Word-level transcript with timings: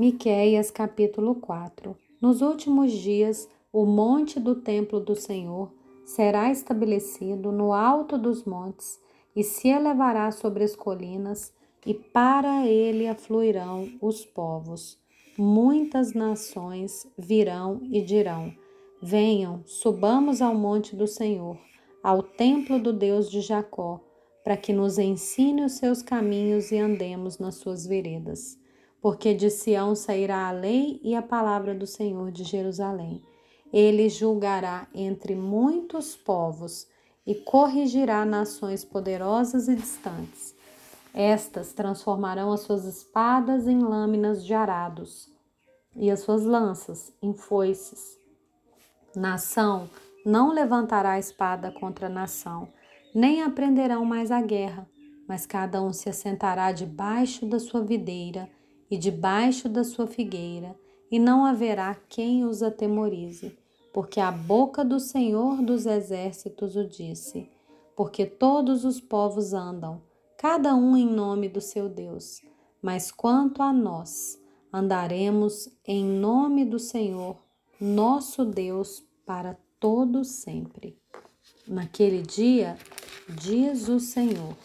Miqueias 0.00 0.70
capítulo 0.70 1.34
4 1.34 1.94
Nos 2.22 2.40
últimos 2.40 2.90
dias, 2.90 3.46
o 3.70 3.84
monte 3.84 4.40
do 4.40 4.54
templo 4.54 4.98
do 4.98 5.14
Senhor 5.14 5.70
será 6.06 6.50
estabelecido 6.50 7.52
no 7.52 7.74
alto 7.74 8.16
dos 8.16 8.44
montes 8.44 8.98
e 9.36 9.44
se 9.44 9.68
elevará 9.68 10.32
sobre 10.32 10.64
as 10.64 10.74
colinas, 10.74 11.52
e 11.84 11.92
para 11.92 12.66
ele 12.66 13.06
afluirão 13.06 13.90
os 14.00 14.24
povos. 14.24 14.98
Muitas 15.36 16.14
nações 16.14 17.06
virão 17.18 17.82
e 17.82 18.00
dirão: 18.00 18.54
Venham, 19.02 19.62
subamos 19.66 20.40
ao 20.40 20.54
monte 20.54 20.96
do 20.96 21.06
Senhor, 21.06 21.58
ao 22.02 22.22
templo 22.22 22.78
do 22.78 22.94
Deus 22.94 23.30
de 23.30 23.42
Jacó, 23.42 24.00
para 24.42 24.56
que 24.56 24.72
nos 24.72 24.96
ensine 24.96 25.62
os 25.62 25.72
seus 25.72 26.00
caminhos 26.00 26.72
e 26.72 26.78
andemos 26.78 27.38
nas 27.38 27.56
suas 27.56 27.84
veredas 27.86 28.58
porque 29.00 29.34
de 29.34 29.50
Sião 29.50 29.94
sairá 29.94 30.48
a 30.48 30.52
lei 30.52 31.00
e 31.02 31.14
a 31.14 31.22
palavra 31.22 31.74
do 31.74 31.86
Senhor 31.86 32.30
de 32.30 32.44
Jerusalém. 32.44 33.22
Ele 33.72 34.08
julgará 34.08 34.86
entre 34.94 35.34
muitos 35.34 36.16
povos 36.16 36.86
e 37.26 37.34
corrigirá 37.34 38.24
nações 38.24 38.84
poderosas 38.84 39.68
e 39.68 39.74
distantes. 39.74 40.54
Estas 41.14 41.72
transformarão 41.72 42.52
as 42.52 42.60
suas 42.60 42.84
espadas 42.84 43.66
em 43.66 43.78
lâminas 43.78 44.44
de 44.44 44.54
arados 44.54 45.32
e 45.96 46.10
as 46.10 46.20
suas 46.20 46.44
lanças 46.44 47.12
em 47.22 47.32
foices. 47.32 48.18
Nação 49.14 49.88
não 50.24 50.52
levantará 50.52 51.18
espada 51.18 51.72
contra 51.72 52.08
nação, 52.08 52.68
nem 53.14 53.42
aprenderão 53.42 54.04
mais 54.04 54.30
a 54.30 54.40
guerra, 54.40 54.86
mas 55.26 55.46
cada 55.46 55.82
um 55.82 55.92
se 55.92 56.08
assentará 56.08 56.70
debaixo 56.70 57.46
da 57.46 57.58
sua 57.58 57.82
videira 57.82 58.48
e 58.90 58.98
debaixo 58.98 59.68
da 59.68 59.84
sua 59.84 60.06
figueira, 60.06 60.74
e 61.10 61.18
não 61.18 61.44
haverá 61.44 61.94
quem 62.08 62.44
os 62.44 62.62
atemorize, 62.62 63.56
porque 63.92 64.20
a 64.20 64.30
boca 64.30 64.84
do 64.84 65.00
Senhor 65.00 65.62
dos 65.62 65.86
exércitos 65.86 66.76
o 66.76 66.84
disse. 66.84 67.48
Porque 67.96 68.24
todos 68.24 68.84
os 68.84 69.00
povos 69.00 69.52
andam, 69.52 70.00
cada 70.38 70.74
um 70.74 70.96
em 70.96 71.06
nome 71.06 71.48
do 71.48 71.60
seu 71.60 71.88
Deus. 71.88 72.40
Mas 72.80 73.10
quanto 73.10 73.62
a 73.62 73.72
nós, 73.72 74.40
andaremos 74.72 75.68
em 75.84 76.04
nome 76.04 76.64
do 76.64 76.78
Senhor, 76.78 77.36
nosso 77.80 78.44
Deus, 78.44 79.04
para 79.26 79.58
todo 79.78 80.24
sempre. 80.24 80.98
Naquele 81.66 82.22
dia, 82.22 82.78
diz 83.28 83.88
o 83.88 84.00
Senhor: 84.00 84.56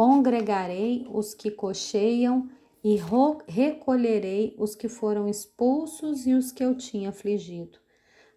Congregarei 0.00 1.06
os 1.12 1.34
que 1.34 1.50
cocheiam 1.50 2.48
e 2.82 2.98
recolherei 3.46 4.56
os 4.58 4.74
que 4.74 4.88
foram 4.88 5.28
expulsos 5.28 6.26
e 6.26 6.32
os 6.32 6.50
que 6.50 6.64
eu 6.64 6.74
tinha 6.74 7.10
afligido. 7.10 7.78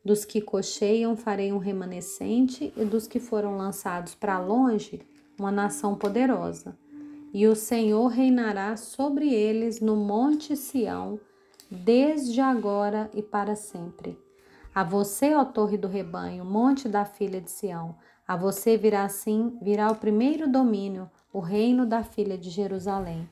Dos 0.04 0.26
que 0.26 0.42
cocheiam 0.42 1.16
farei 1.16 1.54
um 1.54 1.60
remanescente, 1.60 2.74
e 2.76 2.84
dos 2.84 3.08
que 3.08 3.18
foram 3.18 3.56
lançados 3.56 4.14
para 4.14 4.42
longe, 4.42 5.08
uma 5.40 5.54
nação 5.54 5.96
poderosa. 5.96 6.78
E 7.34 7.48
o 7.48 7.56
Senhor 7.56 8.08
reinará 8.08 8.76
sobre 8.76 9.34
eles 9.34 9.80
no 9.80 9.96
monte 9.96 10.58
Sião, 10.58 11.18
desde 11.72 12.42
agora 12.42 13.10
e 13.14 13.22
para 13.22 13.56
sempre. 13.56 14.20
A 14.76 14.84
você, 14.84 15.34
ó 15.34 15.46
torre 15.46 15.78
do 15.78 15.88
rebanho, 15.88 16.44
monte 16.44 16.90
da 16.90 17.06
filha 17.06 17.40
de 17.40 17.50
Sião, 17.50 17.96
a 18.28 18.36
você 18.36 18.76
virá 18.76 19.06
assim, 19.06 19.58
virá 19.62 19.90
o 19.90 19.96
primeiro 19.96 20.52
domínio, 20.52 21.10
o 21.34 21.40
reino 21.40 21.86
da 21.86 22.04
filha 22.04 22.38
de 22.38 22.52
Jerusalém. 22.52 23.28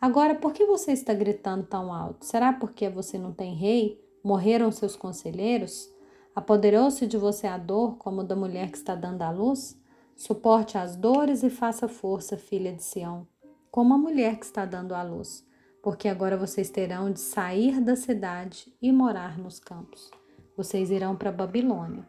Agora, 0.00 0.34
por 0.34 0.52
que 0.52 0.66
você 0.66 0.90
está 0.90 1.14
gritando 1.14 1.64
tão 1.64 1.94
alto? 1.94 2.26
Será 2.26 2.52
porque 2.52 2.88
você 2.88 3.16
não 3.16 3.32
tem 3.32 3.54
rei? 3.54 4.04
Morreram 4.22 4.72
seus 4.72 4.96
conselheiros? 4.96 5.88
Apoderou-se 6.34 7.06
de 7.06 7.16
você 7.16 7.46
a 7.46 7.56
dor, 7.56 7.96
como 7.96 8.24
da 8.24 8.34
mulher 8.34 8.70
que 8.70 8.76
está 8.76 8.96
dando 8.96 9.22
à 9.22 9.30
luz? 9.30 9.80
Suporte 10.16 10.76
as 10.76 10.96
dores 10.96 11.44
e 11.44 11.50
faça 11.50 11.86
força, 11.86 12.36
filha 12.36 12.72
de 12.72 12.82
Sião, 12.82 13.26
como 13.70 13.94
a 13.94 13.98
mulher 13.98 14.38
que 14.38 14.44
está 14.44 14.64
dando 14.64 14.94
à 14.94 15.02
luz, 15.02 15.46
porque 15.82 16.08
agora 16.08 16.36
vocês 16.36 16.68
terão 16.70 17.12
de 17.12 17.20
sair 17.20 17.80
da 17.80 17.94
cidade 17.94 18.74
e 18.82 18.90
morar 18.90 19.38
nos 19.38 19.60
campos. 19.60 20.10
Vocês 20.56 20.90
irão 20.90 21.14
para 21.14 21.32
Babilônia. 21.32 22.08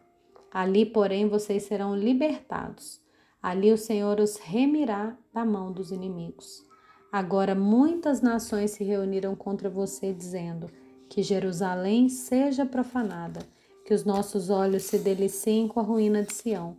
Ali, 0.52 0.86
porém, 0.86 1.28
vocês 1.28 1.64
serão 1.64 1.96
libertados. 1.96 3.05
Ali 3.46 3.72
o 3.72 3.78
Senhor 3.78 4.18
os 4.18 4.38
remirá 4.38 5.16
da 5.32 5.44
mão 5.44 5.70
dos 5.70 5.92
inimigos. 5.92 6.66
Agora 7.12 7.54
muitas 7.54 8.20
nações 8.20 8.72
se 8.72 8.82
reuniram 8.82 9.36
contra 9.36 9.70
você, 9.70 10.12
dizendo: 10.12 10.68
Que 11.08 11.22
Jerusalém 11.22 12.08
seja 12.08 12.66
profanada, 12.66 13.38
que 13.84 13.94
os 13.94 14.04
nossos 14.04 14.50
olhos 14.50 14.82
se 14.82 14.98
deliciem 14.98 15.68
com 15.68 15.78
a 15.78 15.82
ruína 15.84 16.24
de 16.24 16.34
Sião. 16.34 16.76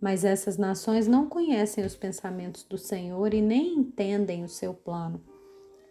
Mas 0.00 0.24
essas 0.24 0.58
nações 0.58 1.06
não 1.06 1.28
conhecem 1.28 1.86
os 1.86 1.94
pensamentos 1.94 2.64
do 2.64 2.76
Senhor 2.76 3.32
e 3.32 3.40
nem 3.40 3.74
entendem 3.74 4.42
o 4.42 4.48
seu 4.48 4.74
plano. 4.74 5.22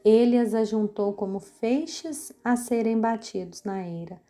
Ele 0.03 0.37
as 0.37 0.53
ajuntou 0.53 1.13
como 1.13 1.39
feixes 1.39 2.33
a 2.43 2.57
serem 2.57 2.99
batidos 2.99 3.63
na 3.63 3.81
eira. 3.81 4.21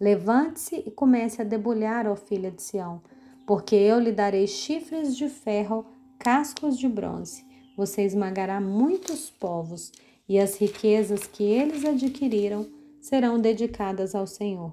Levante-se 0.00 0.82
e 0.84 0.90
comece 0.90 1.40
a 1.40 1.44
debulhar, 1.44 2.08
ó 2.08 2.16
filha 2.16 2.50
de 2.50 2.60
Sião 2.60 3.00
porque 3.46 3.74
eu 3.74 3.98
lhe 3.98 4.12
darei 4.12 4.46
chifres 4.46 5.16
de 5.16 5.28
ferro, 5.28 5.86
cascos 6.18 6.78
de 6.78 6.88
bronze. 6.88 7.44
Você 7.76 8.02
esmagará 8.02 8.60
muitos 8.60 9.30
povos, 9.30 9.92
e 10.28 10.38
as 10.38 10.56
riquezas 10.56 11.26
que 11.26 11.42
eles 11.42 11.84
adquiriram 11.84 12.66
serão 13.00 13.38
dedicadas 13.38 14.14
ao 14.14 14.26
Senhor. 14.26 14.72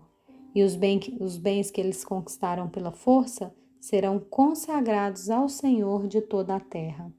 E 0.56 0.64
os, 0.64 0.76
bem, 0.76 1.00
os 1.20 1.38
bens 1.38 1.70
que 1.70 1.82
eles 1.82 2.06
conquistaram 2.06 2.70
pela 2.70 2.92
força 2.92 3.54
serão 3.80 4.20
consagrados 4.20 5.30
ao 5.30 5.50
Senhor 5.50 6.08
de 6.08 6.22
toda 6.22 6.56
a 6.56 6.59
terra. 6.59 7.12